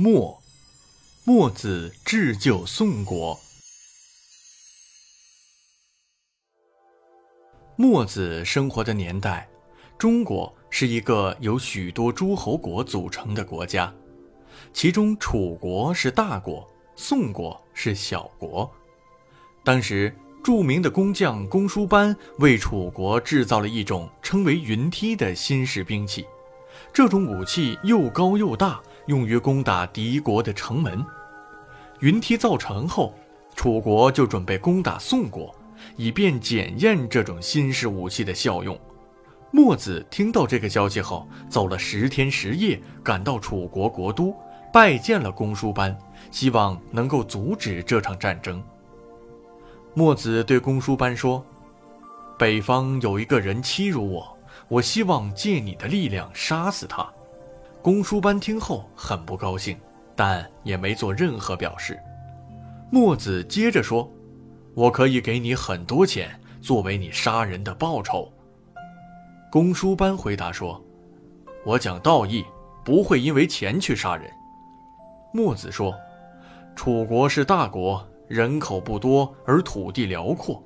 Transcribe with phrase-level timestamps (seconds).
[0.00, 0.42] 墨，
[1.26, 3.38] 墨子置就宋国。
[7.76, 9.46] 墨子生活的年代，
[9.98, 13.92] 中国是一个由许多诸侯国组成的国家，
[14.72, 18.72] 其中楚国是大国，宋国是小国。
[19.62, 26.24] 当时，著名的工匠公输班为楚国制造了一种称为云梯的新式兵器，
[26.90, 28.80] 这种武器又高又大。
[29.10, 31.04] 用于攻打敌国的城门。
[31.98, 33.12] 云梯造成后，
[33.56, 35.52] 楚国就准备攻打宋国，
[35.96, 38.78] 以便检验这种新式武器的效用。
[39.50, 44.32] 墨子听到这个消息后，走了十天十夜，赶到楚国国都，
[44.72, 45.98] 拜见了公输班，
[46.30, 48.62] 希望能够阻止这场战争。
[49.92, 51.44] 墨子对公输班说
[52.38, 54.38] ：“北方有一个人欺辱我，
[54.68, 57.12] 我希望借你的力量杀死他。”
[57.82, 59.78] 公输班听后很不高兴，
[60.14, 61.98] 但也没做任何表示。
[62.90, 64.10] 墨子接着说
[64.74, 68.30] ：“我可以给你很多钱，作为你杀人的报酬。”
[69.50, 70.82] 公输班回答说
[71.64, 72.44] ：“我讲道义，
[72.84, 74.30] 不会因为钱去杀人。”
[75.32, 75.94] 墨子说
[76.76, 80.62] ：“楚国是大国，人口不多而土地辽阔，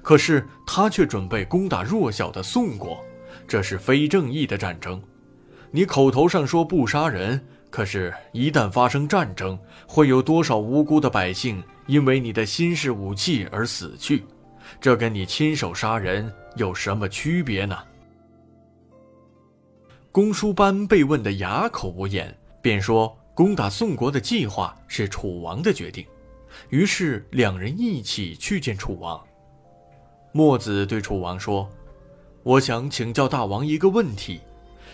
[0.00, 3.02] 可是他却准备攻打弱小的宋国，
[3.48, 5.02] 这是非正义的战争。”
[5.74, 14.22] 你口头上说不杀人，可是，一旦发生战争，会有多少无辜的百姓因为你的新式武器而死去？
[14.78, 17.78] 这跟你亲手杀人有什么区别呢？
[20.10, 26.06] 公输班被问得哑口无言，便说攻打宋国的计划是楚王的决定。
[26.68, 29.18] 于是两人一起去见楚王。
[30.32, 31.66] 墨子对楚王说
[32.44, 34.38] ：“我想请教大王一个问题。”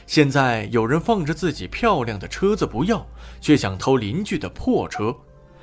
[0.09, 3.07] 现在有人放着自己漂亮的车子不要，
[3.43, 5.15] 却想偷邻居的破车；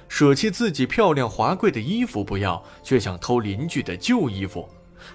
[0.07, 4.69] 舍弃自己漂亮华贵的衣服不要，却想偷邻居的旧衣服。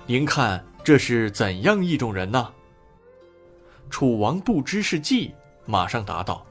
[0.04, 2.50] 您看这是怎样一种人呢？
[3.88, 5.32] 楚王不知是计，
[5.64, 6.44] 马上答道：“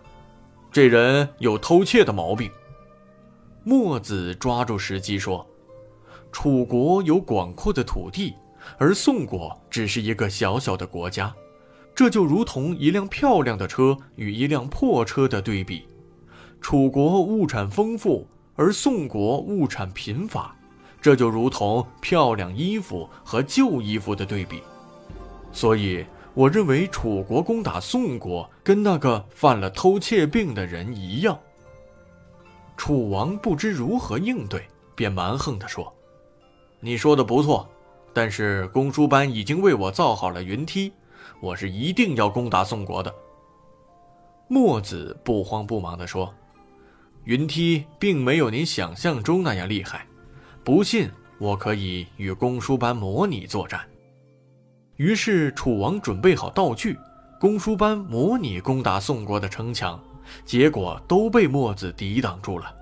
[0.72, 2.50] 这人有偷窃的毛病。”
[3.66, 5.46] 墨子抓住时机说
[6.31, 8.36] ：“楚国有广阔的土地，
[8.78, 11.36] 而宋国只是一个小小的国家。”
[11.96, 15.84] 这就如同一辆漂亮的车与一辆破车的对比，
[16.62, 20.56] 楚国物产丰富，而宋国物产贫乏，
[21.02, 24.62] 这就如同漂亮衣服和旧衣服的对比。
[25.52, 31.38] 所以，我认为楚国攻打宋国，跟那个犯了偷窃病的人一样。
[32.78, 35.94] 楚王不知如何应对，便蛮横地说
[36.80, 37.70] ：“你说的不错，
[38.14, 40.94] 但是公输班已经为我造好了云梯。”
[41.42, 43.14] 我是一定要攻打宋国的。
[44.48, 46.34] 墨子不慌不忙地说
[47.24, 50.06] ：“云梯并没有您想象中那样厉害，
[50.64, 53.80] 不信我可以与公输班模拟作战。”
[54.98, 56.98] 于是楚王准备好道具，
[57.40, 59.98] 公输班模拟攻打宋国的城墙，
[60.44, 62.76] 结果都被墨子抵挡住了。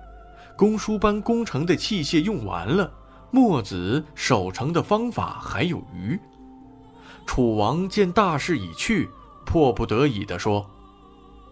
[0.56, 2.92] 公输班攻城的器械用完了，
[3.30, 6.18] 墨子守城的方法还有余。
[7.28, 9.08] 楚王见大势已去，
[9.44, 10.68] 迫不得已地说：“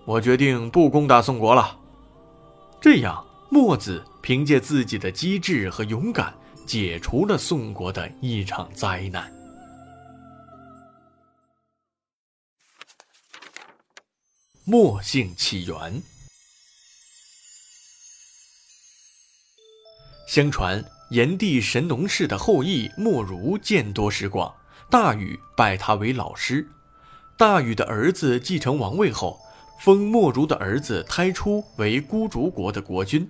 [0.06, 1.78] 我决定不攻打宋国了。”
[2.80, 6.34] 这样，墨子凭借自己的机智和勇敢，
[6.66, 9.30] 解除了宋国的一场灾难。
[14.64, 16.02] 墨姓起源。
[20.26, 24.52] 相传，炎帝神农氏的后裔墨如见多识广。
[24.88, 26.68] 大禹拜他为老师，
[27.36, 29.40] 大禹的儿子继承王位后，
[29.80, 33.28] 封莫如的儿子胎初为孤竹国的国君，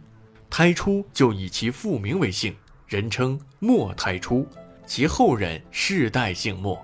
[0.51, 2.55] 胎初就以其父名为姓，
[2.87, 4.47] 人称莫胎初，
[4.87, 6.81] 其后人世代姓莫。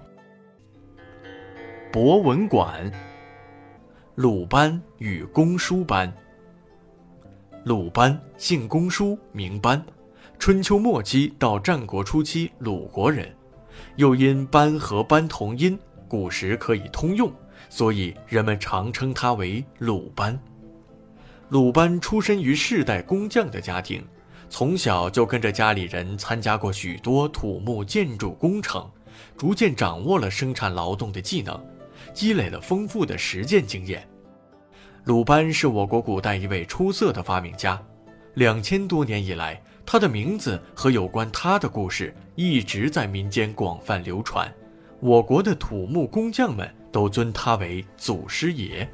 [1.92, 2.90] 博文馆，
[4.14, 6.12] 鲁班与公输班。
[7.64, 9.84] 鲁班姓公输，名班，
[10.38, 13.32] 春秋末期到战国初期鲁国人。
[13.96, 15.78] 又因班和班同音，
[16.08, 17.32] 古时可以通用，
[17.68, 20.38] 所以人们常称他为鲁班。
[21.48, 24.02] 鲁班出身于世代工匠的家庭，
[24.48, 28.90] 从小就跟着家里人参加过许多土木建筑工程，
[29.36, 31.58] 逐渐掌握了生产劳动的技能，
[32.14, 34.06] 积累了丰富的实践经验。
[35.04, 37.82] 鲁班是我国古代一位出色的发明家，
[38.34, 39.60] 两千多年以来。
[39.92, 44.50] 他的名字和有关他的故事一直在民间广泛流传，
[45.00, 48.90] 我国的土木工匠们都尊他为祖师爷。